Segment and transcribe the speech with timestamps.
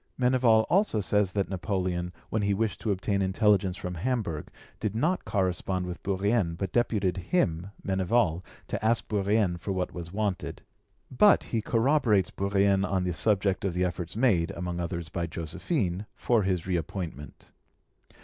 [0.17, 4.47] Meneval also says that Napoleon, when he wished to obtain intelligence from Hamburg,
[4.79, 10.11] did not correspond with Bourrienne, but deputed him, Meneval, to ask Bourrienne for what was
[10.11, 10.63] wanted.
[11.11, 16.07] But he corroborates Bourrienne on the subject of the efforts made, among others by Josephine,
[16.15, 17.51] for his reappointment.